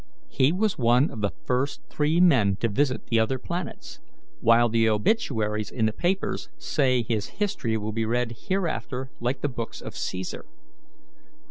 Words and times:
He 0.31 0.51
was 0.51 0.79
one 0.79 1.11
of 1.11 1.21
the 1.21 1.29
first 1.45 1.83
three 1.87 2.19
men 2.19 2.55
to 2.55 2.69
visit 2.69 3.05
the 3.05 3.19
other 3.19 3.37
planets, 3.37 3.99
while 4.39 4.67
the 4.67 4.89
obituaries 4.89 5.69
in 5.69 5.85
the 5.85 5.93
papers 5.93 6.49
say 6.57 7.03
his 7.03 7.27
history 7.37 7.77
will 7.77 7.93
be 7.93 8.05
read 8.07 8.33
hereafter 8.47 9.11
like 9.19 9.41
the 9.41 9.47
books 9.47 9.79
of 9.79 9.95
Caesar. 9.95 10.43